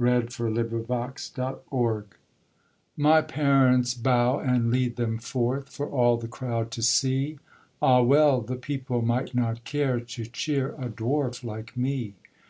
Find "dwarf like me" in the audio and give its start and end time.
10.88-12.14